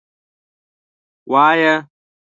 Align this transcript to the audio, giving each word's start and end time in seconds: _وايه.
_وايه. 1.31 1.73